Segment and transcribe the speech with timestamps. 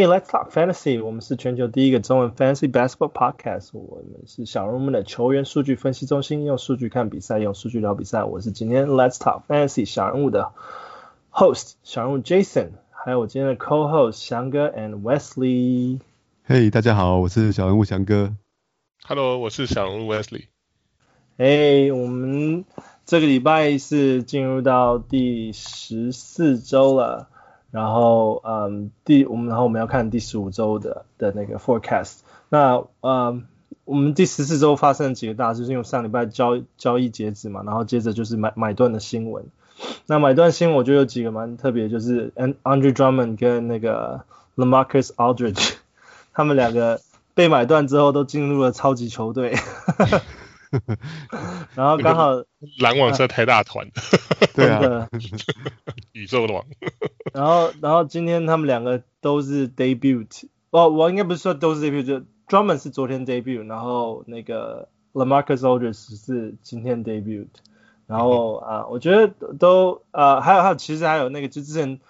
[0.00, 1.04] Hey, let's talk fantasy.
[1.04, 3.68] 我们是全球第一个中文 fantasy basketball podcast。
[3.74, 8.24] 我们是小人物的球员数据分析中心，用数据看比赛，用数据聊比赛。
[8.24, 10.52] 我是今天 Let's talk fantasy 小人物的
[11.30, 16.00] host 小人物 Jason，还有我今天的 co-host 翔哥 and Wesley。
[16.48, 18.34] Hey，大家好，我是小人物翔哥。
[19.06, 20.46] Hello，我是小人物 Wesley。
[21.36, 22.64] Hey，我们
[23.04, 27.28] 这个礼拜是进入到第十四周了。
[27.70, 32.18] 然后，嗯，第我们然后我们要看第十五周的的那个 forecast。
[32.48, 33.46] 那，嗯，
[33.84, 39.44] 我们第十四周发生了几个大事，就是因为上礼拜交交易截止嘛，然后接着就是买买断的新闻。
[40.06, 44.22] 那买断新闻我觉得有几个蛮特别，就是 Andrew Drummond 跟那个
[44.56, 45.74] LaMarcus Aldridge，
[46.34, 47.00] 他们两个
[47.34, 49.54] 被买断之后都进入了超级球队。
[51.74, 52.44] 然后刚好
[52.78, 53.90] 篮网是太大团，
[54.54, 55.08] 对啊，
[56.12, 56.64] 宇宙的网。
[57.32, 67.48] 然后然后今天他们两个都是 debut，哦，我应该不是说都是 debut，就 Drummond 是昨天 debut，然后那个 LaMarcus Aldridge 是今天 debut。
[68.06, 72.00] 然后啊，我觉得都啊，还有还有，其实还有那个就之前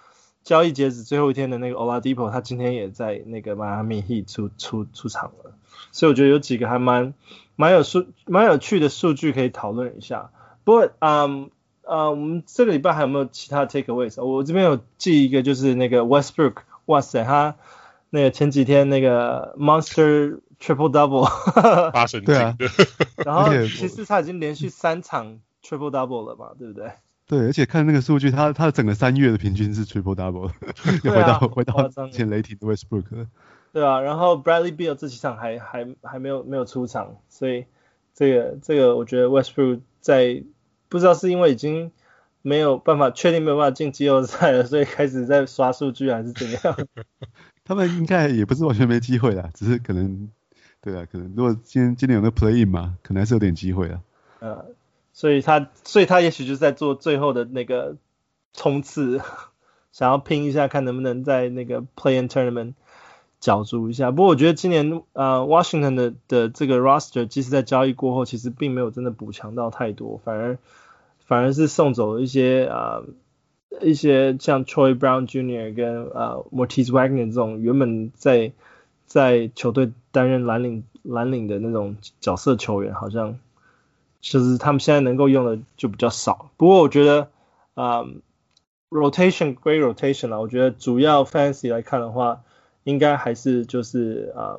[0.43, 5.53] 交易截止最后一天的那个 Oladipo，他今天也在那个 Miami Heat 出出出场了，
[5.91, 7.13] 所以我觉得有几个还蛮。
[7.61, 10.31] 蛮有数，蛮有趣的数据可以讨论一下。
[10.63, 11.51] 不过，嗯，
[11.83, 14.19] 呃，我们这个礼拜还有没有其他 takeaways？
[14.23, 16.55] 我这边有记一个，就是那个 Westbrook，
[16.87, 17.55] 哇塞，他
[18.09, 21.29] 那个前几天那个 Monster Triple Double，
[21.93, 22.33] 发神经。
[22.33, 22.57] 对啊。
[23.23, 26.91] 然后其实他已经连续三场 Triple Double 了嘛，对不对？
[27.27, 30.51] 对，而且看那个数据，他他整个三月的平均是 Triple Double，
[31.03, 33.27] 又 回到回到前雷霆的 Westbrook。
[33.73, 37.65] 对啊，然后 Bradley Beal 这几场还还还没有没有出场，所以
[38.13, 40.43] 这个这个我觉得 Westbrook 在
[40.89, 41.91] 不知道是因为已经
[42.41, 46.75] 没有办法确定没有办法进季后赛了，所以开始在刷数据还是怎样？
[47.63, 50.29] 他们应该也不是完全没机会啦，只是可能
[50.81, 54.01] 对啊，可能如果今天今天有个 Play In 嘛，可能还是有点机会啊。
[54.39, 54.65] 呃，
[55.13, 57.95] 所以他所以他也许就是在做最后的那个
[58.53, 59.21] 冲刺，
[59.93, 62.73] 想要拼一下，看能不能在那个 Play In Tournament。
[63.41, 70.59] 角逐一下，不过我觉得今年呃，Washington 的的这个 roster 即使在交易过后，其实并没有真的补强到太多，反而
[71.25, 73.01] 反而是送走了一些啊、
[73.71, 75.75] 呃、一些像 Troy Brown Jr.
[75.75, 78.51] 跟呃 Moritz Wagner 这种原本在
[79.07, 83.39] 在球队担任蓝领蓝领的那种角色球员，好像
[84.21, 86.51] 就是他们现在能够用的就比较少。
[86.57, 87.29] 不过我觉得
[87.73, 88.07] 啊、呃、
[88.91, 92.41] ，rotation 归 rotation 啦，我觉得主要 fancy 来看的话。
[92.83, 94.57] 应该还是就是啊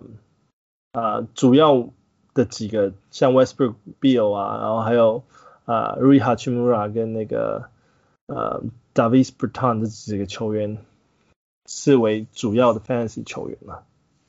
[0.92, 1.90] 啊、呃、主要
[2.34, 5.24] 的几个像 Westbrook、Bill 啊，然后还有
[5.64, 7.68] 啊 Rui Hachimura 跟那个
[8.26, 8.62] 呃
[8.94, 10.78] Davis Bertans 这几个球员
[11.66, 13.80] 视为主要的 fantasy 球员嘛。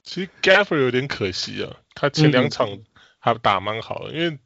[0.04, 2.80] 其实 Gafford 有点可惜啊，他前两场
[3.20, 4.40] 还打蛮好的，嗯、因为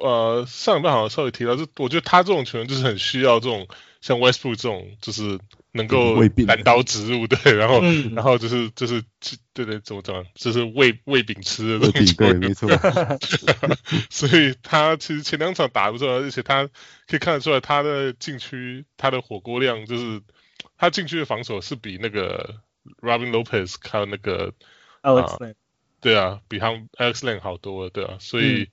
[0.00, 3.68] 呃上一半好像稍微提到，就我觉得他这种球员就是很需要这种
[4.00, 5.38] 像 Westbrook 这种就是。
[5.78, 9.02] 能够单刀直入，对，然后，嗯、然后就是就是，
[9.54, 12.68] 对对，怎么讲，就是喂喂饼吃的那种，对，没错。
[14.10, 16.68] 所以他其实前两场打不错，而且他
[17.06, 20.20] 可以看得出来，他的禁区，他的火锅量，就是
[20.76, 22.56] 他禁区的防守是比那个
[23.00, 24.52] Robin Lopez 还有那个
[25.02, 25.54] Alex Len，
[26.00, 28.66] 对啊，比他们 Alex l a n 好多了，对啊，所以，嗯、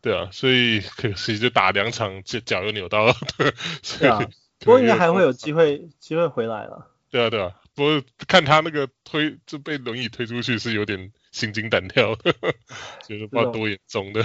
[0.00, 3.52] 对啊，所以可惜就打两场脚脚又扭到了，对，
[3.82, 4.26] 所以。
[4.64, 6.86] 不过应该还会有机会，机会回来了。
[7.10, 7.52] 对啊，对啊。
[7.74, 12.34] 不过看他那个推就被轮椅推出去，是有点心惊胆跳的，
[13.08, 14.22] 觉得不知道多严重的。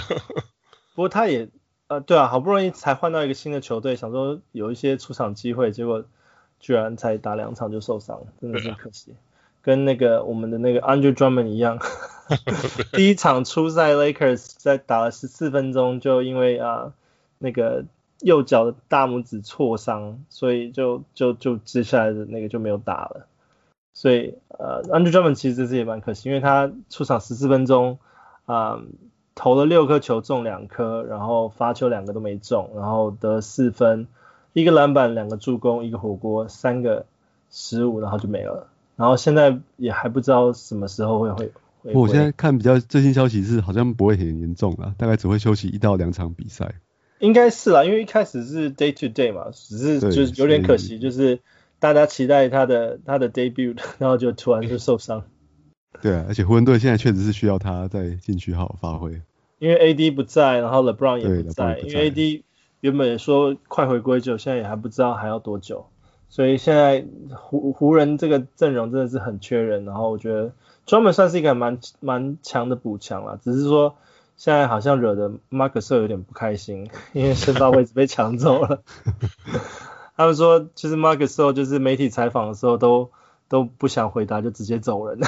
[0.93, 1.47] 不过他也
[1.87, 6.03] 呃，对啊，好不容易才换到一个新的球队，想说有一些出场机会，结果
[6.59, 9.11] 居然才打两场就受伤，真的是可惜。
[9.11, 9.15] 啊、
[9.61, 11.79] 跟那个我们的那个 Andrew Drummond 一样，
[12.91, 16.93] 第一场初赛 Lakers 在打了十四分钟，就因为啊、呃、
[17.37, 17.85] 那个。
[18.21, 23.27] 右脚的大拇指挫伤，所以就就就接下来的那个就没有打了。
[23.93, 27.97] 所以呃，Andre Drummond 其实这次也蛮可惜，因为他出场十四分钟，
[28.45, 28.83] 啊、呃，
[29.33, 34.07] 投了六颗球中两颗，然后罚球两个都没中，然后得四分，
[34.53, 37.05] 一个篮板，两个助攻，一个火锅，三个
[37.49, 38.67] 失误，然后就没了。
[38.95, 41.51] 然后现在也还不知道什么时候会会。
[41.83, 46.75] 会我现在看比较最新消息是，好像不会很严重了，大概只会休息一到两场比赛。
[47.19, 51.39] 应该是啦，因为一开始是 day to day 嘛，只是就是有点可惜，就是
[51.79, 55.23] 大家期待他的他的 debut， 然后就突然就受伤。
[56.01, 59.21] 对啊，而且湖人队现在确实是需要他在禁区好好发挥。
[59.59, 62.43] 因为 AD 不在，然后 LeBron 也不在，不在因为 AD
[62.81, 65.87] 原本说快回归，就现在也还不知道还要多久，
[66.29, 67.03] 所以现在
[67.35, 70.53] 湖湖人这个阵容真的是很缺人，然后我觉得
[70.85, 73.95] 专门算是一个蛮蛮强的补强了，只是说
[74.37, 78.83] 现在好像惹得马克斯有点不开心， 因为先发位置被抢走了。
[80.15, 83.11] 他们说，其实马克斯就是媒体采访的时候都
[83.49, 85.27] 都不想回答，就直接走人了，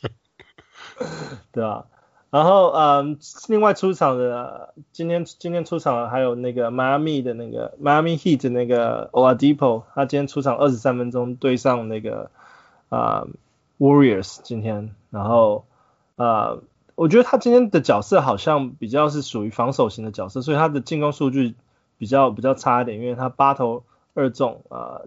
[1.52, 1.86] 对啊？
[2.30, 3.18] 然后，嗯，
[3.48, 12.30] 另外出场的，今天今天出场的还有那个迈阿密的那个迈阿密 Heat 的那个 Oladipo，他今天出场二十三分钟对上那个
[12.90, 13.28] 啊、呃、
[13.78, 15.64] Warriors 今天，然后
[16.16, 16.62] 啊、呃，
[16.98, 21.54] 我觉得他今天的角色好像比较是属于防守型的角色，所以他的进攻数据
[21.96, 23.84] 比较比较差一点，因为他八投
[24.14, 25.02] 二中啊、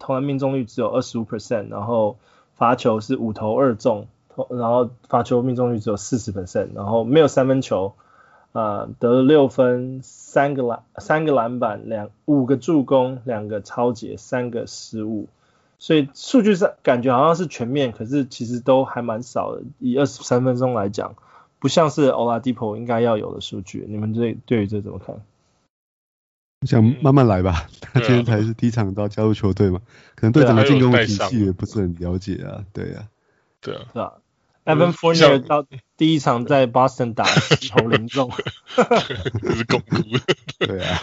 [0.00, 2.16] 投篮命中率只有二十五 percent，然后
[2.56, 4.08] 罚球是五投二中。
[4.50, 7.94] 然后罚球命中率只有四十 percent，然后没有三分球，
[8.52, 15.28] 啊、得了六分，三个篮，三个篮板，两五个助攻，两个抄截，三个失误，
[15.78, 19.62] 所以数据上感觉好像是全面，可是其实都还蛮少的。
[19.78, 21.14] 以二十三分钟来讲，
[21.66, 23.84] 不像是 Oladipo 应该要有的数据。
[23.88, 25.16] 你们对对于这怎么看？
[26.60, 29.80] 我想慢慢来吧，他今天才是第一场到加入球队嘛，
[30.14, 33.08] 可能对整个进攻体系也不是很了解啊，对啊，
[33.60, 34.12] 对啊，是吧
[34.64, 35.66] ？Evan Fournier 到
[35.96, 38.30] 第一场在 Boston 打球零中，
[39.42, 39.96] 这是巩固。
[40.60, 41.00] 对啊，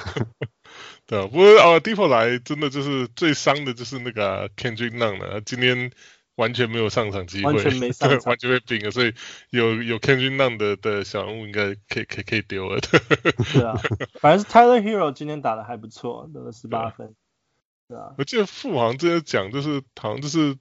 [1.08, 1.28] 对啊。
[1.28, 5.92] 不过啊，Oladipo 来真的就是最伤的就是那个 Kendrick Nunn 了，今天
[6.36, 8.92] 完全没有上场机会，完全没上场， 完全被冰了。
[8.92, 9.14] 所以
[9.50, 12.80] 有有 Kendrick Nunn 的的小人物应该可以可以可以丢了。
[13.54, 13.74] 对啊，
[14.20, 17.16] 反正是 Tyler Herro 今天打的还不错，得了十八分。
[17.88, 20.58] 对啊，我记得富航之前讲就是好像就是。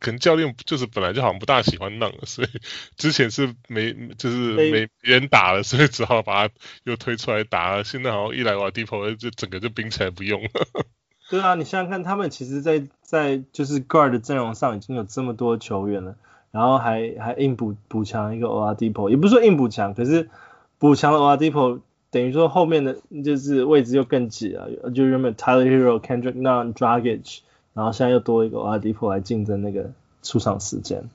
[0.00, 2.48] 可能教练就是本来就好像不大喜欢浪，所以
[2.96, 7.84] 之前是没就是没人打了，所以只好把他又推出来打了。
[7.84, 10.50] 现在好像一来瓦迪波就整个就冰起来不用了。
[11.30, 16.16] 对啊，你想想看，他们其实在，在就是 guard 的阵容上已经有这么多球员了，
[16.50, 20.30] 然后还还硬补补强一个瓦迪波，也不是说硬补强，可是
[20.78, 21.78] 补强了瓦迪波，
[22.10, 27.40] 等于说后面的就是位置又更挤了，就原本 Tyler Hero、Kendrick Nunn、Dragic。
[27.74, 29.92] 然后现在又多一个 o r d e p o 来竞争那个
[30.22, 31.08] 出场时间，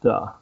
[0.00, 0.38] 对啊，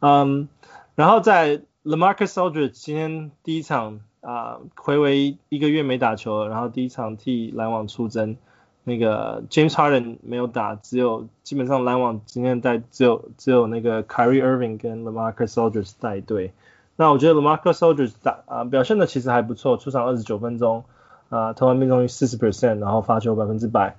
[0.00, 0.48] 嗯，
[0.94, 8.38] 然后在 LaMarcus Aldridge 今天第一场啊，回为一个月没打球了，然后第一场替篮网出征，
[8.84, 16.52] 那个 James Harden 没有打，只有基本上篮网今天带只有只有那个 Kyrie Irving 跟 LaMarcus Aldridge 带队，
[16.96, 20.84] 那我觉得 LaMarcus Aldridge 打啊表现的其实还不错，出场二十九分钟
[21.30, 23.96] 啊，投篮命中率四十 percent，然后罚球百分之百。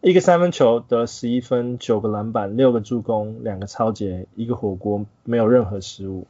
[0.00, 6.28] 一个三分球得十一分，九个篮板，六个助攻，两个超截，一个火锅，没有任何失误。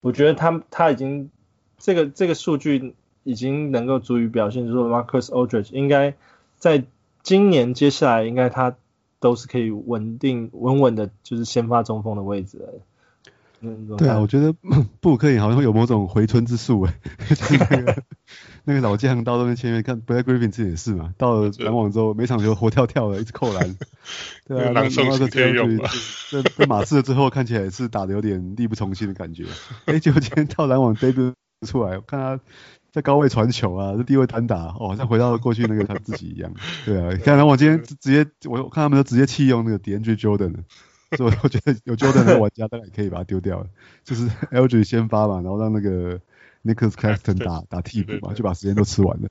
[0.00, 1.28] 我觉得他他已经
[1.76, 2.94] 这个这个数据
[3.24, 6.14] 已经能够足以表现，就是说 Marcus Aldridge 应该
[6.56, 6.84] 在
[7.22, 8.76] 今年接下来应该他
[9.18, 12.74] 都是可以稳定稳稳的，就是先发中锋的位置的。
[13.98, 14.54] 对啊，我觉得
[15.02, 16.94] 布鲁克林好像会有某种回春之术哎，
[17.68, 18.02] 那个
[18.64, 23.76] 那个老将到那边签约，看 Blake Griffin 自己也是嘛，到了篮网之后每场球活跳跳的，一直扣篮，
[24.48, 25.68] 对啊，那那个这样
[26.56, 29.44] 在马刺之后看起来是打的有点力不从心的感觉，
[29.84, 31.34] 哎，结果今天到篮网 debut
[31.66, 32.40] 出来，我看他
[32.92, 36.52] 在高位传球啊，在低位单打，哦，像回到了过去那个他自己一样，
[36.86, 40.64] 对啊，看来我今天直接我看他们都直接弃用那个 DeAndre Jordan。
[41.18, 43.66] 所以我觉得有 Jordan 的玩家大概可以把它丢掉了，
[44.04, 46.20] 就是 LG 先发嘛，然后让那个
[46.64, 49.28] Nicholas Claxton 打打替补嘛，就把时间都吃完了。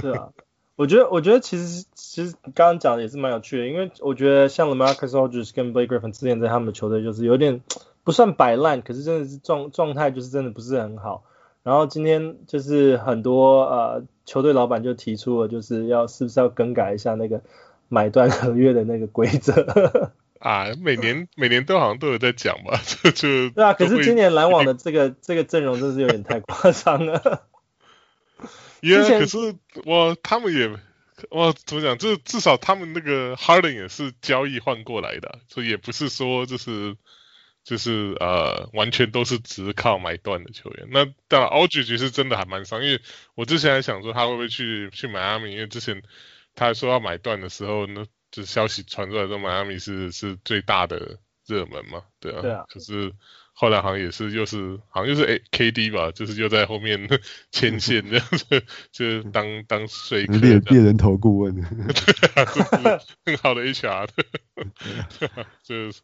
[0.00, 0.30] 是啊，
[0.76, 7.60] 我觉得我觉得其实其实刚刚讲的也是蛮有趣的，因为我觉得像 LaMarcus Aldridge 跟 Blake Griffin 之前在他们的球队就是有点
[8.02, 11.24] 不算摆烂，可是真的是状状态就是真的不是很好。
[11.64, 17.42] 然后今天就是很多呃球队老板就提出了，就是要是不是要更改一下那个
[17.88, 20.12] 买断合约的那个规则。
[20.38, 23.72] 啊，每年每年都好像都有在讲吧，就就对啊。
[23.72, 27.46] 可是今年篮网的这个这个阵容真是有点太夸张了。
[28.82, 29.38] 因为可是
[29.86, 30.70] 我他们也
[31.30, 31.96] 我怎么讲？
[31.96, 36.94] 就至少他们那个 Harden 也是交易换过来的，所以也不是说就是
[37.64, 40.86] 就是呃完全都是只靠买断的球员。
[40.90, 43.00] 那当然，Aldridge 是真的还蛮伤，因为
[43.34, 46.02] 我之前还想说他会不会去去迈阿密，因为之前
[46.54, 48.06] 他还说要买断的时候呢。
[48.34, 52.40] 就消息传出来说，迈阿密是是最大的热门嘛，对啊。
[52.42, 52.64] 对啊。
[52.68, 53.12] 可是
[53.52, 57.08] 后来好像也是又是好像又是 A K D 吧，就是又在后面
[57.52, 60.32] 牵线这样子，就是当当说客。
[60.38, 61.54] 猎猎人头顾问。
[61.62, 61.62] 对
[62.34, 64.24] 啊，就是很好的 H R 的。
[65.62, 66.00] 就是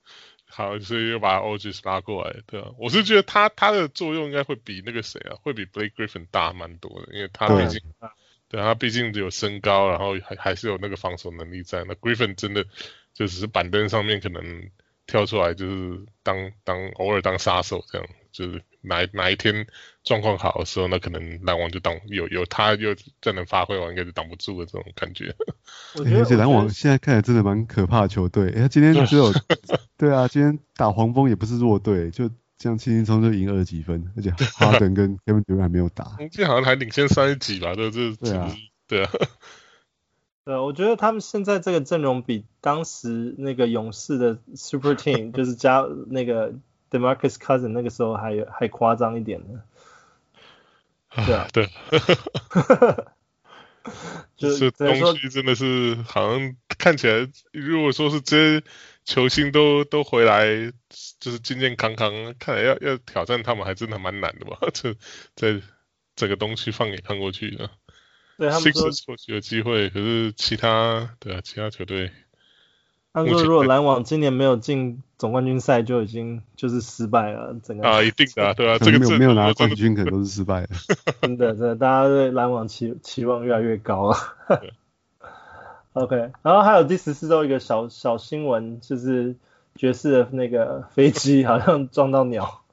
[0.50, 2.69] 好，所以又把 Aldridge 拉过来，对啊。
[2.76, 7.80] 我是觉得他他的作用应该会比那个谁啊，会比 Blake Griffin 大蛮多的，因为他毕竟
[8.49, 11.85] 对，他毕竟有身高，然后还还是有那个防守能力在。
[11.85, 12.64] 那 Griffin 真的
[13.14, 14.71] 就只是板凳上面可能
[15.07, 19.66] 跳出来，就是当当偶尔当杀手这样，就是哪哪一天
[20.04, 25.34] 状况好的时候，那可能篮网就挡有有他又再能发挥完，应该就挡不住的这种感觉。
[25.96, 28.50] 而且篮网现在看起来真的蛮可怕的球队。
[28.50, 29.32] 哎，他今天只有
[29.96, 32.30] 对 啊，今天打黄蜂也不是弱队，就。
[32.62, 37.75] 这样轻轻松松就赢二十几分，而且哈登跟 Kevin Durant 还没有打，今天好像还领先三十几吧？
[37.75, 38.54] 对，这对啊，
[38.87, 39.10] 对啊，
[40.44, 46.52] 对，我觉得他们现在这个阵容比当时那个勇士的 Super Team 就是加那个
[46.90, 49.62] DeMarcus Cousins 那个时候还还夸张一点呢。
[51.26, 51.68] 对啊，对，
[54.37, 58.66] 就是东西真的是好像看起来，如果说是这些
[59.04, 60.73] 球星都都回来。
[61.20, 64.59] 就是健健康康，看来要要挑战他们还真的蛮难的吧？
[64.73, 64.97] 这
[65.37, 65.61] 在
[66.16, 67.70] 整个东西放眼看过去的，
[68.38, 72.11] 对他们说或许有机会，可是其他对啊，其他球队，
[73.12, 77.57] 他说如果篮网今年没有进总冠军赛，就已经就是失败了。
[77.62, 80.69] 整个啊，一定的、啊，对啊，这个没有没有拿冠军，可能都是失败的。
[81.23, 84.17] 真的，真的，大家对篮网期期望越来越高了。
[85.95, 89.37] OK，然后还有第十四周一个小小新闻就是。
[89.76, 92.64] 爵士的那个飞机好像撞到鸟。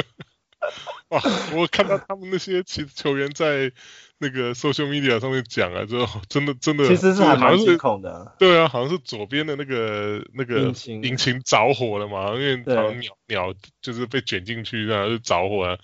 [1.10, 1.20] 哇！
[1.54, 3.70] 我看到他们那些其球员在
[4.18, 8.34] 那个 social media 上面讲啊，就真 的真的，其实是还蛮惊恐的。
[8.38, 15.78] 对啊，好像是左边的那个那个引擎着火了嘛，因为好像鸟鸟就是被卷进去，然后就着火了。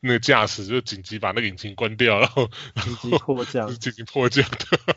[0.00, 2.48] 那个驾驶就紧急把那个引擎关掉，然后
[3.00, 4.94] 紧急迫降， 紧急迫降的。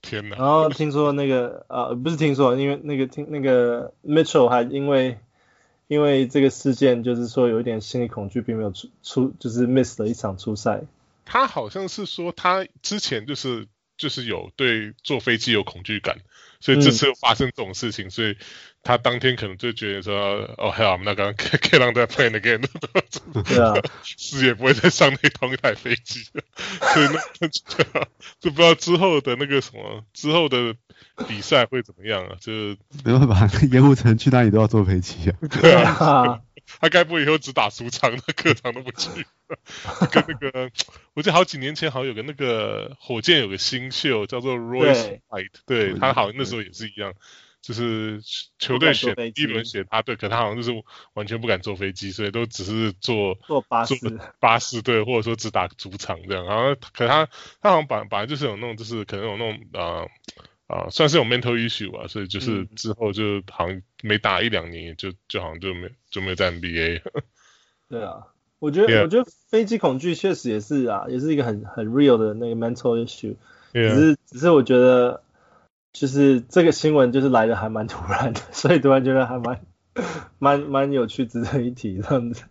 [0.00, 0.36] 天哪！
[0.36, 5.18] 然后听说那个呃，不是听说，因为那个听那个 Mitchell 还因为
[5.88, 10.82] 因为这个事件，就是说有一点心理恐惧，并没有出出，就是 miss 了一场初赛。
[11.32, 16.18] 他好像是说他之前就是就是有对坐飞机有恐惧感，
[16.60, 18.36] 所以这次又发生这种事情，嗯、所以。
[18.84, 20.12] 他当天可能就觉得说，
[20.58, 22.60] 哦，hell，那刚刚 can't let that plane again，
[23.46, 26.42] 对啊， 死也不会再上那同一台飞机了。
[26.92, 27.08] 所以
[27.38, 30.74] 那就、不知道之后的那个什么之后的
[31.28, 32.34] 比赛会怎么样啊？
[32.40, 32.50] 就
[33.04, 35.36] 没办法，盐湖城去哪里都要坐飞机啊。
[35.60, 36.40] 对啊，
[36.80, 39.08] 他该不会以后只打主场，那客场都不去？
[40.12, 40.70] 跟那个，
[41.14, 47.14] 我记得好几年前好像有个那个火箭有个新秀叫做 Royce White，对，对他好像那时候也是一样。
[47.62, 48.20] 就是
[48.58, 50.72] 球队选第一轮选他，对，可他好像就是
[51.14, 53.94] 完全不敢坐飞机，所以都只是坐坐巴士，
[54.40, 56.44] 巴士对，或者说只打主场这样。
[56.44, 57.24] 然后可他
[57.60, 60.08] 他好像本本来就是有那种，就是可能有那种啊啊、
[60.66, 67.02] 呃呃，算是有 mental issue 吧，所以就是之后就好像没打一两年，就就好像就没就没有在 NBA。
[67.88, 68.26] 对啊，
[68.62, 73.34] 我觉得.我觉得飞机恐惧确实也是啊，也是一个很很 real 的那个 mental issue。
[73.74, 75.22] 只是只是我觉得。
[75.94, 79.60] 就是这个新闻就是来的还蛮突然的， 所以突然觉得还蛮
[80.38, 82.44] 蛮蛮有趣，值得一提这样子。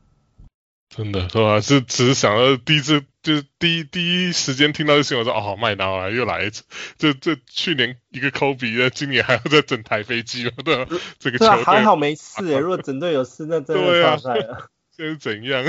[0.95, 1.59] 真的是吧？
[1.59, 6.61] 是只是想到第一次，就是第一第一时间听到这新闻说，哦，麦当劳又来一次。
[6.99, 10.51] 这这去年一个科比，那今年还要再整台飞机了？
[10.63, 10.85] 对吧？
[11.17, 14.69] 这个球队还好没事诶，如果整队有事，那真的差赛了。
[15.01, 15.63] 现在是怎样？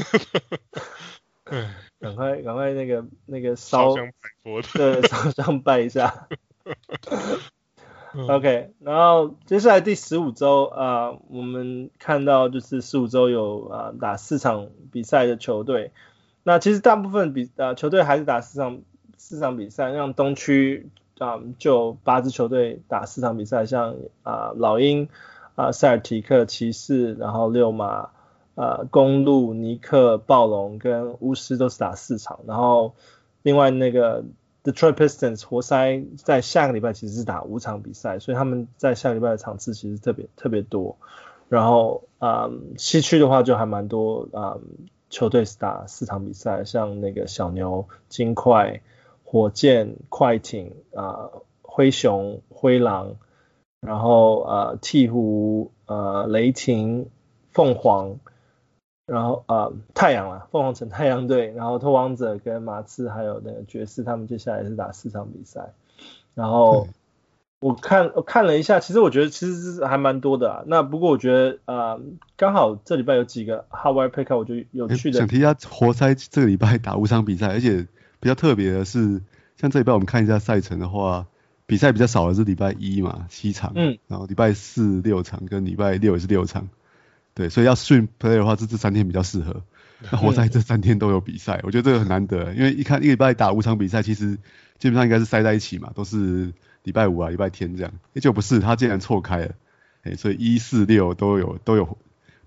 [1.44, 4.12] 哎， 赶快赶快那个那个烧香拜
[4.42, 6.28] 佛，对，烧香拜一下。
[8.28, 15.92] OK，然后接下来第十五周啊、呃，我们看到就是十五周有啊、呃、打四场比赛的球队，
[16.42, 18.82] 那其实大部分比啊、呃、球队还是打四场
[19.16, 25.08] 四场比赛，像东区啊、呃、就八支球队打四场比赛，像啊、呃、老鹰
[25.54, 28.10] 啊、呃、塞尔提克、骑士，然后六马啊、
[28.54, 32.94] 呃、公路、尼克、暴龙跟巫师都是打四场，然后
[33.42, 34.24] 另外那个。
[34.64, 40.98] Detroit Pistons 活塞在下个礼拜其实是打五场比赛，所以他们在下个礼拜的场次其实特别特别多。
[41.48, 48.82] 然后啊、嗯，西区的话就还蛮多啊、嗯，球队是打四场比赛，像那个小牛、金块、
[49.24, 51.30] 火箭、快艇啊、
[51.62, 53.16] 灰熊、灰狼，
[53.80, 57.08] 然后啊，鹈鹕、啊雷霆、
[57.50, 58.20] 凤凰。
[59.06, 65.72] 然后啊、呃，太阳啊，凤凰城太阳队，然后拓王者跟马刺还有那个爵士，他们接下来是打四场比赛。
[66.34, 66.88] 然后
[67.60, 70.62] 我看我看了一下，其实我觉得其实是还蛮多的啊。
[70.66, 72.00] 那不过我觉得啊、呃，
[72.36, 75.18] 刚好这礼拜有几个 Hardware Pick，我觉得有趣的。
[75.18, 77.86] 想提一下活塞这个礼拜打五场比赛，而且
[78.20, 79.20] 比较特别的是，
[79.56, 81.26] 像这礼拜我们看一下赛程的话，
[81.66, 86.68] 比赛比较少的是礼拜一嘛，七场，嗯，然后礼拜四六场，跟礼拜六也是六场。
[87.34, 89.62] 对，所以要 stream play 的话，这这三天比较适合。
[90.10, 94.36] 那活塞这三天都有比赛，我觉得这个很难得，因为一看一个礼拜打五场比赛，其实
[94.78, 99.54] 基本上应该是塞在一起嘛，都是礼拜五啊、礼拜天这样，也就不是，他竟然错开了，
[100.02, 101.98] 哎，所以一四六都有都有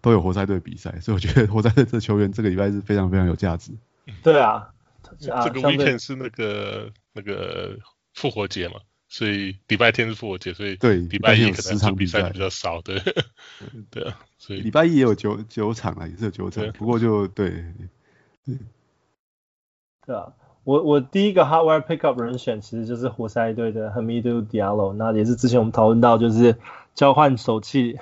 [0.01, 3.71] 都有活塞队比赛，所以我觉得活塞队这球员这个礼拜是非常非常有价值。
[4.21, 4.69] 对啊，
[5.19, 7.79] 这个 weekend 是那个那个
[8.13, 8.75] 复活节嘛。
[9.07, 12.99] 所以礼拜天是复活节，所以对礼拜一可能场比赛比较少，对。
[13.91, 17.49] 对啊，所以礼拜一也有九九场啊，也是有九场，不过就对
[18.45, 18.57] 对。
[20.05, 20.33] 对啊，
[20.63, 26.57] 我我第一个 hardware pickup 人选其实就是活塞队的 Hamidou Diallo，那也是之前我们讨论到就是
[26.95, 27.97] 交换手气，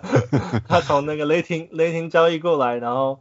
[0.68, 3.20] 他从那个雷霆雷霆交易过来，然后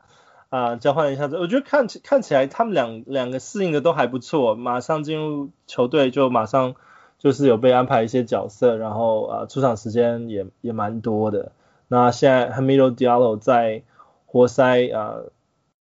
[0.50, 6.76] 啊、呃、交换一下子，我觉得看起看起来他们两两个适应的都还不错，马上进入球队就马上。
[7.24, 11.54] 就是有被安排一些角色，然后啊出场时间也也蛮多的。
[11.88, 13.84] 那现在 Hamido Diallo 在
[14.26, 15.20] 活塞啊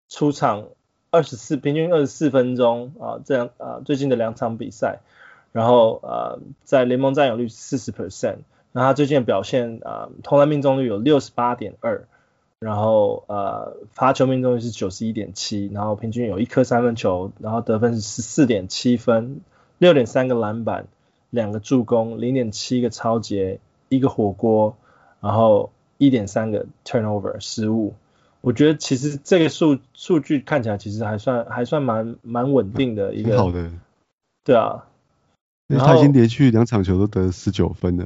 [0.09, 0.69] 出场
[1.11, 5.01] 二十四，平均二十四分钟啊，这样啊最近的两场比赛，
[5.51, 8.37] 然后啊在联盟占有率四十 percent，
[8.71, 12.07] 那他最近的表现啊投篮命中率有六十八点二，
[12.57, 19.41] 然后呃罚球命中率是九十一点七，然后平均有一颗三分球，然后得分是十四点七分，
[19.77, 20.87] 六点三个篮板。
[21.37, 24.75] 两个助攻，零点七个超节，一个火锅，
[25.21, 27.93] 然后一点三个 turnover 失误。
[28.41, 33.37] 我觉得其实这个数数据看起来其实还算还算蛮蛮稳定的一个。
[33.37, 33.71] 好的。
[34.43, 34.83] 对啊。
[35.67, 38.05] 因为他已经连续两场球都得十九分了。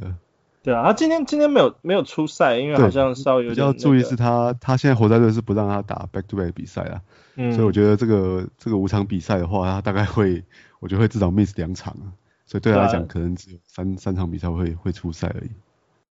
[0.64, 3.74] 对啊，他今天今天没有没有出赛，因为好像稍微有点、那个。
[3.74, 7.02] 比较注意是他他现在活在队是不让他打 back to back 比赛啊，
[7.36, 10.44] 嗯、所以我觉得这个这个五场比赛的话，他大概会
[10.80, 12.14] 我觉得会至少 miss 两场啊。
[12.52, 15.52] 所以对他来讲，可能只有三三场比赛会会出赛而已。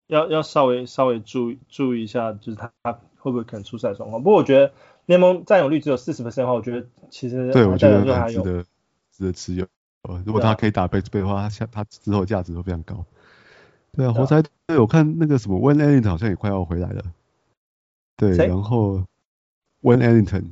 [0.07, 4.23] 要要稍微稍微注意注意一下，就是他他会不会可能出赛状况。
[4.23, 4.71] 不过我觉得
[5.05, 8.63] 联盟占有率只有四十%的话，我觉得其实对我觉得还值得
[9.11, 9.67] 值得持有。
[10.25, 13.05] 如果他可以打 back to back 的话，他下他之后价值都非常高。
[13.91, 17.03] 对啊，活塞队我看那个什么 Wayne Ellington 好像也快要回来了。
[18.15, 19.03] 对，然后
[19.81, 20.45] Wayne Ellington，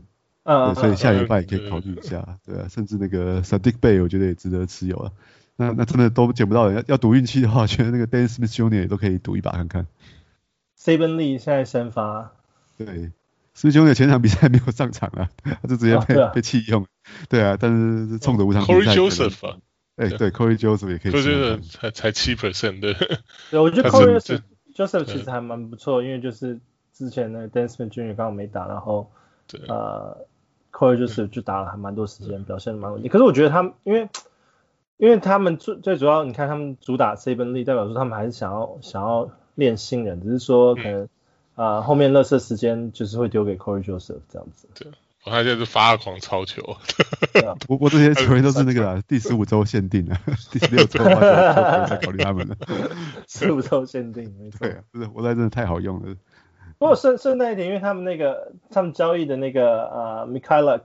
[0.44, 2.38] 嗯，所以下礼拜也可以考虑一下。
[2.46, 5.14] 对啊，甚至那个 Saddiq Bay 我觉得也值得持有了。
[5.60, 8.76] 那那真的都捡不到人，要要赌运气的话，我觉得那个 Smith Jr.
[8.76, 9.88] 也都可以赌一把看看。
[10.80, 12.32] Saben Lee 现在先发。
[12.78, 13.12] 对
[13.56, 13.93] ，Smith Jr.
[13.96, 16.86] 前场比赛没有上场啊，他就直接被、被弃用。
[17.28, 17.72] 对啊，但
[18.08, 18.93] 是冲着五场比赛。
[18.93, 19.58] Cory Joseph 啊。
[19.96, 21.12] 哎，对，Cory Joseph 也可以。
[21.12, 22.93] 我觉得才才七 percent 的。
[23.50, 24.20] 对，我觉得 Cory
[24.76, 26.60] Joseph 其实还蛮不错，因为就是
[26.93, 28.13] 之前那个 Smith Jr.
[28.15, 29.12] 刚好没打，然后
[29.48, 30.28] 对呃
[30.72, 33.10] Cory Joseph 就打了还蛮多时间，表现蛮稳定。
[33.10, 34.08] 可是我觉得他因为。
[34.98, 41.04] 因为他们最最主要，你看他们主打 Saben Lee，代表说他们还是想要想要练新人，只是说可能
[41.54, 44.68] 啊、呃、后面垃圾时间就是会丢给 Cory Joseph 这样子。
[44.74, 44.92] 对，
[45.24, 46.64] 我看现在是发狂超球。
[47.68, 50.18] 不过这些球员都是那个啦，第十五周限定的，
[50.52, 52.56] 第十六周才考虑他们了。
[53.30, 54.66] 十五周限定，没错。
[54.66, 56.16] 对啊，不是活塞真的太好用了。
[56.80, 60.82] 不过顺顺带一点，因为他们那个他们交易的那个呃 Mykhailiuk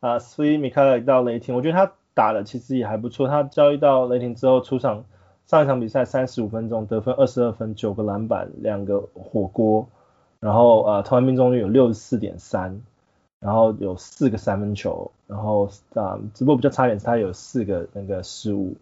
[0.00, 1.92] 啊 Svi Mykhailiuk 到雷霆，我觉得他。
[2.16, 5.04] 打的其实也还不错，他交易到雷霆之后出场，
[5.46, 9.86] 上一场比赛三十五分钟得分二十二分，九个篮板，两个火锅，
[10.40, 12.80] 然后呃投篮命中率有六十四点三，
[13.38, 18.78] 然后有四个三分球，然后啊只不过比较差点是他有四个那个失误，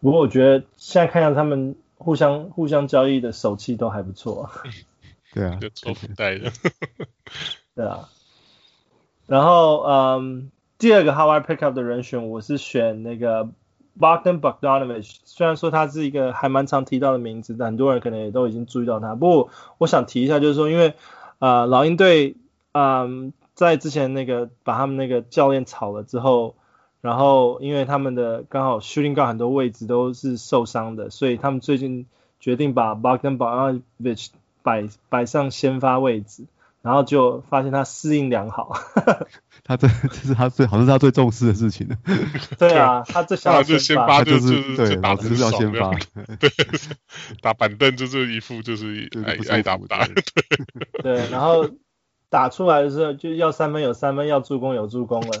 [0.00, 4.50] 不过我觉得现在看一下他们互相互相交易的手气都还不错。
[5.32, 6.50] 对啊， 就托福带的。
[7.76, 8.08] 对啊，
[9.28, 10.50] 然后嗯。
[10.76, 13.48] 第二个 How I pickup 的人选，我是选那个
[13.98, 15.18] Bogdan Bogdanovic。
[15.24, 19.14] 虽然说他是一个还蛮常提到的名字，但很多人可能也都已经注意到他。
[19.14, 20.94] 不过我想提一下，就是说，因为
[21.38, 22.36] 呃老鹰队
[22.72, 26.56] 嗯在之前那个把他们那个教练炒了之后，
[27.00, 32.06] 然后因为他们的刚好 shooting guard 很多位置都是受伤的，所以他们最近
[32.40, 34.30] 决定把 Bogdan Bogdanovic
[34.62, 36.46] 摆摆上先发位置，
[36.84, 38.76] 然后就发现他适应良好。
[39.64, 41.96] 他这这是他最好像是他最重视的事情了。
[42.58, 45.90] 对啊，他最想要先发就是对，老子就是要先发。
[46.38, 46.50] 对，
[47.40, 50.06] 打板凳就是一副就是爱爱打不打。
[51.02, 51.66] 对，然后
[52.28, 55.40] 打出来的时候就要三分有三分，要助攻有助攻了。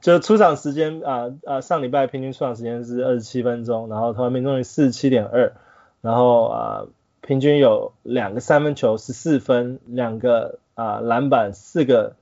[0.00, 5.52] 就出场时间啊啊，上礼拜平均出场时间是二十七分钟，然后投篮命中率四十七点二，
[6.00, 6.82] 然后啊
[7.20, 12.14] 平均有两个三分球十四分，两个啊篮板四个。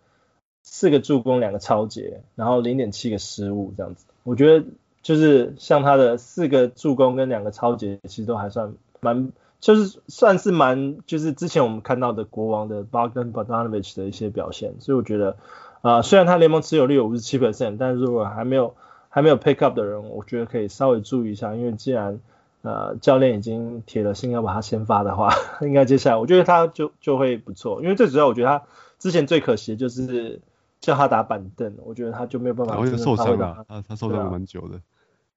[0.71, 4.67] 四个助攻，两个抄截，然后零点七个失误，这样子，我觉得
[5.01, 15.37] 就是像他的四个助攻跟两个抄截，其实都还算蛮就是算是蛮就是之前我们看到的国王的 Bogdan Bogdanovic 的一些表现，所以我觉得
[15.81, 18.75] 啊、呃，虽然他联盟持有率有五十七 percent，但是如果还没有
[19.09, 22.21] 还没有 pick up 的人，我觉得可以稍微注意一下，因为既然
[22.69, 28.63] 呃教练已经铁了心要把他先发的话， 应该接下来我觉得他就就会不错，因为最主要我觉得他
[28.99, 30.41] 之前最可惜的就是
[30.81, 34.81] 叫他打板凳，我觉得他就没有办法他会受伤了，他他受伤了蛮久的。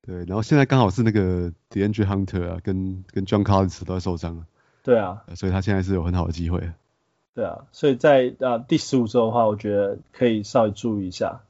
[0.05, 4.45] 对，然后现在刚好是那个 DeAndre Hunter 啊，跟跟 John Collins 都在受伤了。
[4.83, 6.71] 对啊，所以他现在是有很好的机会。
[7.33, 11.41] 对啊，所以在呃第十五周的话，我觉得可以稍微注意一下。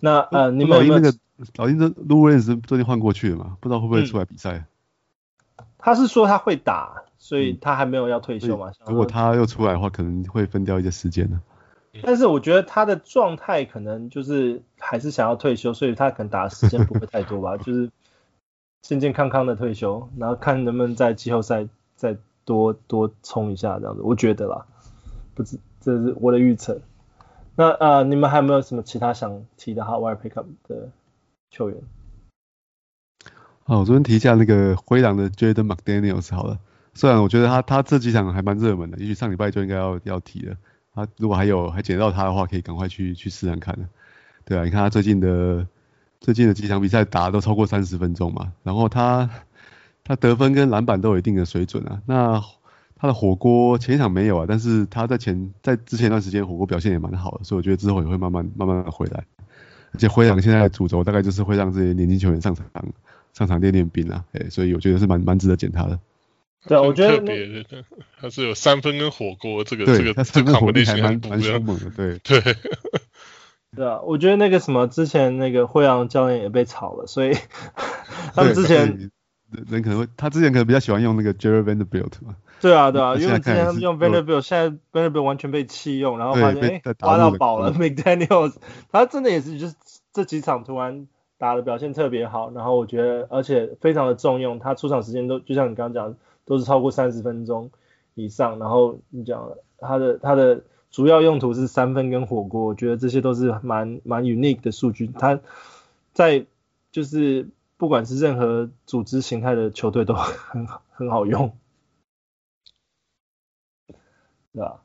[0.00, 1.12] 那呃，你们有没有？
[1.54, 3.56] 老鹰的 Lou Williams 最近换过去了嘛？
[3.60, 4.64] 不知道会不会出来比赛？
[5.78, 8.72] 他是说他会打，所以他还没有要退休嘛。
[8.86, 11.40] 如果他又出来的话，可能会分掉一些时间呢。
[12.02, 17.90] 但是我觉得他的状态可能就是还是想要退休，所以他可能打的时间不会太多吧， 就是
[18.82, 24.66] 健健康康的退休，然后看能不能在季后赛再多多冲一下这样子，我觉得啦，
[25.34, 26.80] 不是，这是我的预测。
[27.56, 30.90] 那呃，你们还有没有什么其他想提的 hot wire pickup 的
[31.50, 31.78] 球员？
[33.68, 36.58] 好，我昨天提一下那个灰狼的 Jaden McDaniels 好了，
[36.94, 40.56] 虽然我觉得他他这几场还蛮热门的，也许上礼拜就应该要要提了。
[40.94, 43.78] 他如果还有还捡到他的话，可以赶快去去试试看。
[44.46, 45.66] 对啊，你看他最近的
[46.18, 49.28] 最近的几场比赛打都超过三十分钟嘛，然后他
[50.02, 52.00] 他得分跟篮板都有一定的水准啊。
[52.06, 52.42] 那
[52.96, 59.22] 他的火锅前一场没有啊，但是他在前在之前一段时间火锅表现也蛮好的，所以我觉得之后也会慢慢慢慢的回来。
[59.92, 62.64] 而且灰狼现在的主轴大概就是会让这些年轻球员上场
[63.32, 65.98] 上场练练兵啊，哎，所以我觉得是蛮蛮值得捡他的。
[66.66, 67.64] 对，我觉得别
[68.20, 72.18] 他是有三分跟火锅这个对这个这个火力还蛮蛮凶猛的，对。
[72.18, 72.56] 对。
[73.76, 77.36] 对啊，我觉得那个什么之前那个灰狼教练也被炒了，所以
[78.34, 79.10] 他们之前
[79.70, 88.54] 人可能会他之前可能比较喜欢用那个 Jerry Vanderbilt 嘛，对啊对啊，因为之前他们用 Vanderbilt，现在 Vanderbilt 完全被弃用，然后发现哎挖到宝了， McDaniels
[88.90, 89.74] 他真的也是就是
[90.14, 91.06] 这几场突然
[91.38, 96.18] 打的表现特别好，然后我觉得而且非常的重用，他出场时间都就像你刚刚讲。
[96.48, 97.70] 都是超过三十分钟
[98.14, 105.08] 以上，然后你讲他的他的主要用途是三分跟火锅，我觉得这些都是蛮蛮 unique 的数据。
[105.08, 105.42] 他
[106.14, 106.46] 在
[106.90, 111.54] 就是不管是任何组织形态的球队都 很很好用，
[114.54, 114.82] 对吧？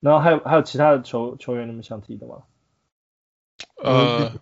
[0.00, 2.44] 然后还有还有其他的球球员你们想提的吗？
[3.84, 4.32] 呃，哎，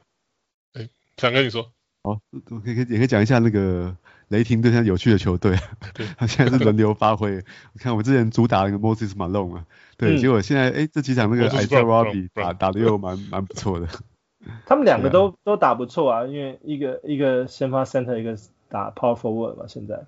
[1.20, 1.70] 想跟你说，
[2.02, 2.18] 好，
[2.50, 3.96] 我可以可以也可以讲一下那个。
[4.30, 5.56] 雷霆队现在有趣的球队，
[6.16, 7.32] 他现在是轮流发挥。
[7.72, 13.88] 你看我之前主打那个 Moses Malone 啊，对，结果现在哎这几场那个 Isaiah Roby 打打的又蛮蛮不错的。
[14.66, 20.06] 他们两个都都打不错啊，因为一个一个先发 center，一个打 power forward 嘛，现在。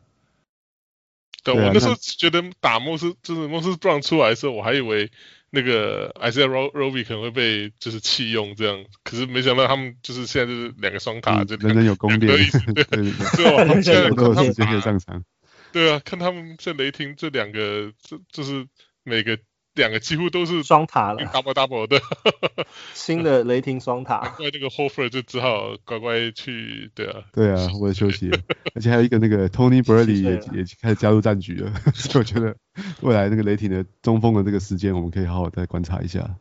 [1.42, 5.10] 对，我那时候觉得打莫斯就是莫斯 Brown 出来的时候，我还以为。
[5.54, 12.36] 那个 Isaiah Roby 可能会被就是弃用这样，可是没想到他们就是现在就是两个双塔，就人人有攻略，
[12.74, 15.22] 对对对，现在有时间可以上场。
[15.70, 18.66] 对啊，看他们这雷霆这两个，这就是
[19.04, 19.38] 每个。
[19.74, 21.98] 两个几乎都是双塔了，double double 的，
[22.92, 24.18] 新的雷霆双塔。
[24.36, 28.38] 怪那个 Horford 就只好乖乖去，对啊，对啊，我也休息了。
[28.76, 32.54] 而且还有一个那个 Tony Bradley 也也开始加入战局了，所以我觉得
[33.00, 36.36] 未来那个雷霆的中锋的这个时间，我们可以好好再观察一下，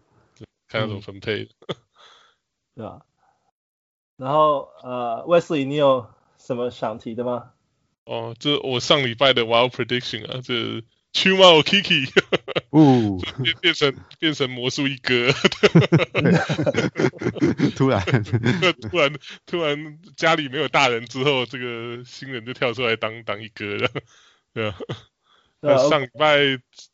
[0.67, 1.47] 看他怎么分配。
[2.75, 2.99] 对啊。
[4.17, 7.51] 然后呃，Wesley，你有什么想提的吗？
[8.05, 10.83] 哦，这我上礼拜的 Wild Prediction 啊，这。
[11.13, 12.09] Chuma Okeke，
[12.71, 15.31] 哦，变变成变成魔术一哥，
[17.75, 18.01] 突然，
[18.81, 19.13] 突然
[19.45, 23.89] 突然家里没有大人之后，这个新人就跳出来当当一哥了，
[24.53, 24.75] 对啊，
[25.61, 26.37] 那上礼拜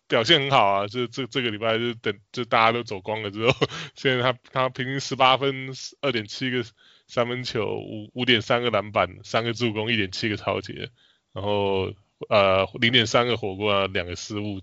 [0.07, 3.55] 表现很好啊，这这这个礼拜就等就大家都走光了之后，
[3.95, 5.69] 现在他他平均十八分，
[6.01, 6.63] 二点七个
[7.07, 10.89] 三分球，五五点三个篮板，三个助攻，一点七个超截，
[11.33, 11.93] 然后。
[12.29, 14.59] 呃，零点三个火锅啊，两个失误，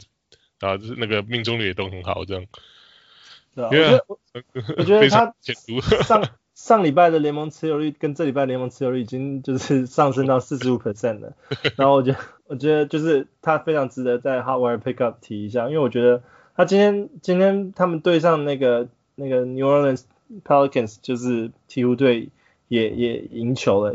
[0.61, 2.45] 然后就是那个命中率也都很好，这样。
[3.55, 4.05] 对啊，我觉得
[4.79, 5.35] 我觉得他
[6.03, 11.35] 上上礼拜的联盟持有率跟这礼拜联盟持有率已经就是上升到四十五 percent 了。
[11.77, 16.23] 然后我觉得我觉得就是他非常值得在 Hot Wire Pickup 提一下，因为我觉得
[16.57, 20.03] 他今天今天他们对上那个那个 New Orleans
[20.45, 22.31] Pelicans 就是鹈鹕队
[22.69, 23.95] 也也赢球了，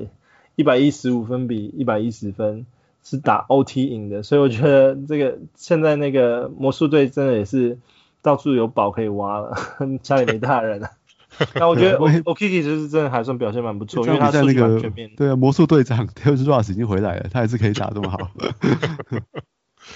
[0.56, 2.66] 一百一十五分比一百一十分。
[3.10, 7.80] 是打 OT 赢的，所以我觉得这个现在那个魔术队真的也是
[8.22, 9.56] 到处有宝可以挖了，
[10.04, 10.92] 家里没大人了。
[11.56, 14.80] 那我觉得 Okeke 其实真的还算表现蛮不错，因为他在那个
[15.16, 18.32] 对啊，魔术队长 Terrence Ross 已经回来了，他还是可以打这么好。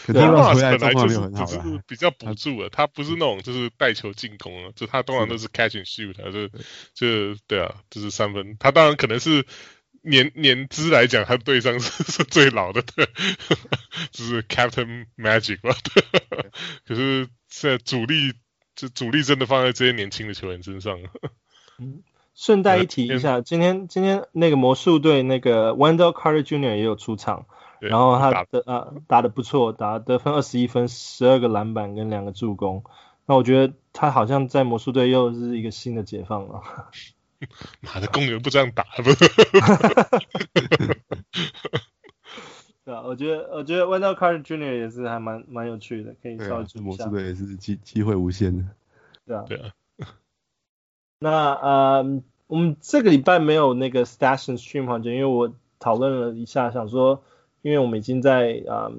[0.08, 6.48] 可是 Ross 本来就是只是比较补助的，他不是那种就是带球进攻了，就他通常都是 catch and shoot，就
[6.94, 8.56] 就对啊，就是三分。
[8.60, 9.46] 他当然可能是
[10.04, 13.08] 年年资来讲，他队上是是最老的，对，
[14.12, 15.76] 就是 Captain Magic 吧。
[16.86, 18.34] 可是现在主力。
[18.76, 20.98] 就主力真的放在这些年轻的球员身上。
[21.78, 22.02] 嗯，
[22.34, 26.78] 顺带一提一下，今天今天那个魔术队那个 Wendell Carter Jr.
[26.78, 27.46] 也有出场，
[27.80, 32.84] 然后他的啊打得不错，打得分二十一分，十二个篮板跟两个助攻。
[33.28, 36.64] 那我觉得他好像在魔术队又是一个新的解放了。
[37.82, 39.14] 妈的，公牛不这样打不？
[42.86, 44.78] 对啊，我觉得我觉得 Wendell Carter Jr.
[44.78, 47.06] 也是还蛮蛮有趣的，可以稍微注意一下。
[47.06, 48.66] 魔术队也是机机会无限的。
[49.26, 49.46] 对啊。
[49.48, 49.72] 对啊。
[51.20, 57.24] 那呃，我们这个礼拜没有那个 Stash and Stream 环节，因为我讨论了一下，想说，
[57.62, 58.92] 因为我们已经在呃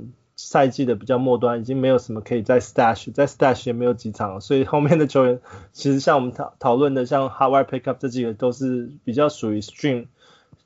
[0.54, 5.40] 赛季的比较末端，已经没有什么可以在 Stash，在 Stash 也没有几场了，所以后面的球员
[5.72, 10.04] 其实像我们讨讨论的，像 Hot Wire Pickup 这几个都是比较属于 Stream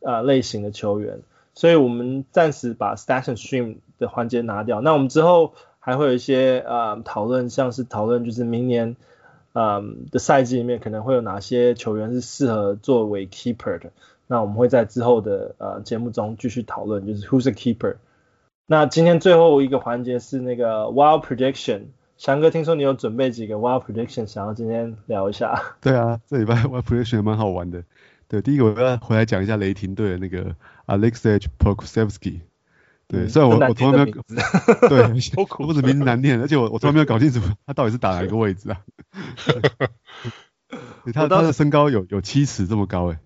[0.03, 1.21] 啊、呃、类型的球员。
[1.55, 4.83] 所以我们暂时把 Stash and Stream 的环节拿掉。
[4.83, 8.95] 那我们之后还会有一些呃讨论，像是讨论就是明年
[9.55, 13.91] 呃的赛季里面可能会有哪些球员是适合作为 Keeper 的。
[14.27, 17.97] 那我们会在之后的呃节目中继续讨论，就是 Who's a Keeper。
[18.71, 21.85] 那今天最后一个环节是那个 Wild Prediction。
[22.19, 25.77] 翔哥，听说你有准备几个 Wild Prediction，想要今天聊一下？
[25.81, 27.83] 对啊，这礼拜 Wild Prediction 蛮好玩的。
[28.29, 30.55] 对，第一个我要回来讲一下雷霆队的那个
[30.87, 32.41] Aleksej Pokusevski。
[33.07, 34.23] 对，虽然我我从来没有，
[34.91, 35.03] 对，
[35.65, 38.83] 不止名字难念，而且我我从来没有搞清楚他到底是打哪一个位置啊。
[41.15, 43.19] 他他的身高有有七尺这么高哎。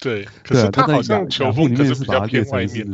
[0.00, 2.84] 对，可是他好像球风里面是把他练成是，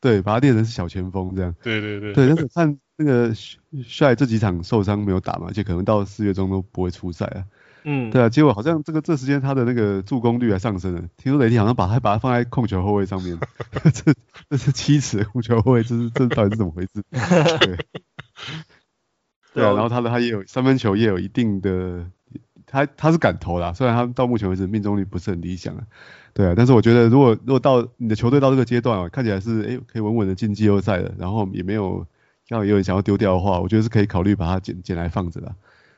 [0.00, 1.54] 对，把他练成是小前锋这样。
[1.62, 2.12] 对对对。
[2.12, 3.34] 对，但是看那个
[3.84, 7.44] 帅这几场受伤没有打嘛，而且可能到四月中都不会出赛啊。
[7.88, 11.02] 嗯，对啊，结果好像这个这时间他的那个助攻率还上升了。
[11.16, 13.38] 听说雷霆好像把他把他放在控球后卫上面，
[13.94, 14.12] 这
[14.50, 17.04] 这是七尺控球后卫，这是这到底是怎么回事？
[17.60, 17.76] 对，
[19.54, 22.10] 对啊，然后他的他也有三分球也有一定的，
[22.66, 25.86] 他他是敢投啦，虽然他到目前为止命中率不是很理想啊。
[26.34, 32.06] 对啊，但是我觉得如果如果到你的球队到这个阶段啊，看起来是哎可以稳稳的进季后赛的，然后也没有
[32.48, 35.54] 要有人想要丢掉的话，我觉得是可以考虑把他捡捡来放着的。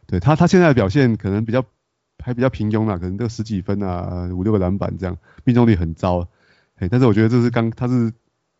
[0.06, 1.64] 对他他现在的表现可能比较。
[2.20, 6.26] 还比较平庸啦，可能都十几分啊，五六个篮板这样，命中率很糟。
[6.74, 8.12] 哎，但是我觉得这是刚他是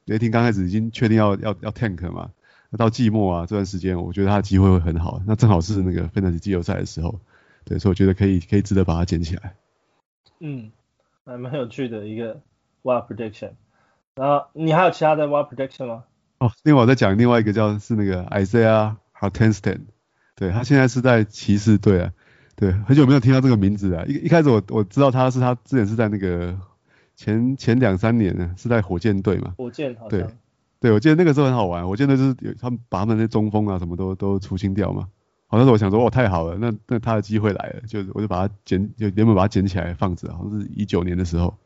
[0.05, 2.31] 雷霆刚开始已经确定要要要 tank 嘛，
[2.71, 5.21] 那到季末啊这段时间，我觉得他的机会会很好。
[5.27, 7.21] 那正好是那个分等级季后赛的时候，
[7.68, 9.54] 对，所以我觉得可以可以值得把它捡起来。
[10.40, 10.70] 嗯，
[11.26, 12.40] 还蛮有趣的一个
[12.83, 13.50] wild prediction。
[14.14, 16.04] 然后你还有其他的 wild prediction 吗？
[16.38, 19.81] 哦，另外我再讲另外一个叫是那个 Isaiah Hartenstein，
[20.35, 22.12] 对他现在是在骑士队啊。
[22.57, 24.04] 对，很久没有听到这个名字啊。
[24.07, 26.59] 一一开始我我知道他是他之前是在那个
[27.16, 29.54] 前前两三年呢，是在火箭队嘛。
[29.59, 30.09] 火箭好像。
[30.09, 30.26] 对，
[30.81, 31.87] 对我记得那个时候很好玩。
[31.87, 35.09] 火箭队就是有他们把他们那中锋啊什么都都除清掉嘛。
[35.48, 41.58] 好像是我想说，哦，太好了，那那他的机会来了，就我就把他捡，就原本把他捡起来放着，好像是一九年的时候。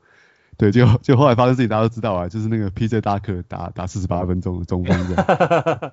[0.56, 5.26] 对，就就后来发生事情，大家都知道啊，就是那个 PJ 大克打打四十八分钟的中锋这样。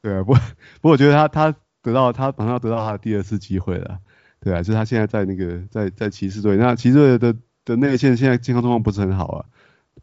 [0.00, 0.38] 对啊，不不
[0.82, 3.98] 过我觉得他他得到他马上要得到他的第二次机会了。
[4.38, 9.44] 对啊，就是他现在在那个在在骑士队，那骑士队的的内线现在健康状况不是很好啊。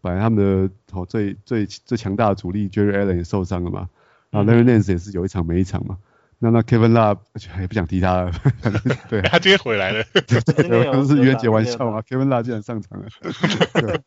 [0.01, 3.88] 本来他们的哦最最最强大的主力 Jarrett Allen 也受伤了嘛，
[4.31, 5.99] 然后 Larry Nance 也是有一场没一场嘛。
[6.43, 7.19] 那那 Kevin Love
[7.62, 8.32] 也不想提他了，
[9.08, 12.01] 对，他今天回来了，对，都是愚人节玩笑嘛。
[12.01, 13.08] Kevin Love 竟然上场了，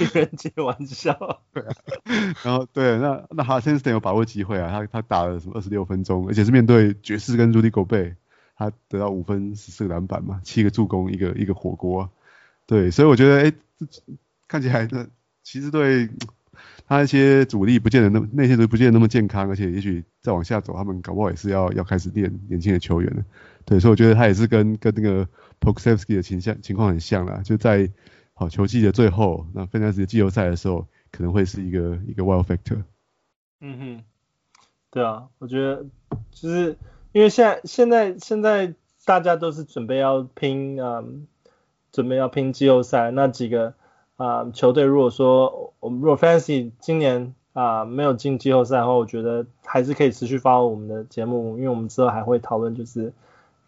[0.00, 1.12] 愚人节玩笑。
[1.52, 1.68] 对啊，
[2.42, 8.14] 然后对，那那 Hartenstein 有把握机会啊，他他打了什么二十六分钟，而且是面对爵士跟 Rudy Gobert。
[8.56, 12.10] 他得到五分十四个篮板嘛，七个助攻，一个一个火锅，
[12.66, 13.54] 对，所以我觉得，哎、欸，
[14.48, 15.06] 看起来呢，
[15.42, 16.08] 骑士队
[16.90, 23.24] 他一些主力不见得那么那些都不见得那么健康，而且也许再往下走，他们搞不好也是要要开始练年轻的球员了，
[23.64, 25.26] 对，所以我觉得他也是跟跟那个
[25.60, 27.88] Pokusevski 的情况情况很像啦，就在
[28.34, 32.82] 好球季的最后，那分开始季后赛的时候，可能会是一个一个 wild Factor。
[33.60, 34.04] 嗯哼，
[34.90, 35.86] 对啊，我觉得
[36.32, 36.76] 就是。
[37.12, 38.72] 因为现在现在现在
[39.04, 41.26] 大家都是准备要拼，嗯，
[41.90, 43.10] 准备要拼季后赛。
[43.10, 43.74] 那几个
[44.22, 53.14] 啊、球队，如果说我们如果 Fantasy 今年啊、没有进季后赛的话，我觉得还是可以持续发我们的节目，因为我们之后还会讨论就是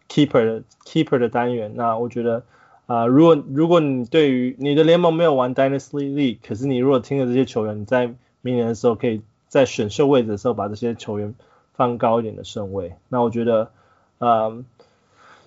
[0.07, 1.71] keeper 的 keeper 的单元。
[1.75, 2.43] 那我觉得
[2.85, 11.33] 啊、如果如果你对于你的联盟没有玩 Dynasty League，可是你如果听了这些球员，你在明年的时候可以在选秀位置的时候把这些球员
[11.73, 12.93] 放高一点的顺位。
[13.09, 13.71] 那我觉得，
[14.19, 14.63] 呃，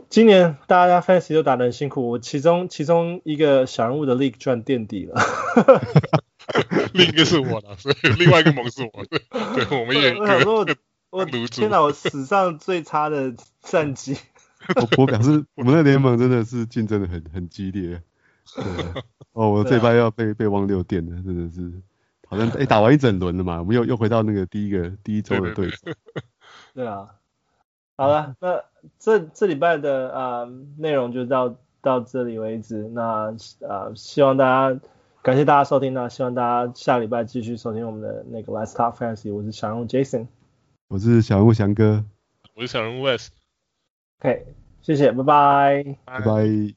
[0.09, 5.21] 今年大家 Fantasy 都打得很辛苦，我其中其中一个小人物的 League 赚垫底了。
[6.92, 9.21] 另一个是我的，所以 另外一个盟是我的。
[9.55, 10.64] 对，我们也我想说
[11.11, 14.16] 我，我天哪，我史上最差的战绩。
[14.77, 18.01] 我我表示， 我们的联盟真的是竞争的很很激烈。
[18.55, 18.64] 对，
[19.33, 21.73] 哦，我这一班要被被汪六垫了，真的是，
[22.29, 25.77] 好像哎、欸、打完一整轮了嘛，我们又又回到那个第一个第一周的对手。
[26.75, 27.09] 对啊，
[27.96, 28.62] 好了，那
[28.98, 32.88] 这这礼拜的啊内容就到到这里为止。
[32.88, 33.35] 那
[33.68, 34.80] 啊，希望大家。
[35.22, 39.35] 感谢大家收听，那希望大家下礼拜继续收听我们的那个 Let's Talk Fantasy。
[39.35, 40.28] 我是小人物 Jason，
[40.87, 42.04] 我是小人物翔哥，
[42.54, 43.30] 我是小人物 Wes。
[44.20, 44.46] OK，
[44.82, 46.75] 谢谢，拜拜，拜拜。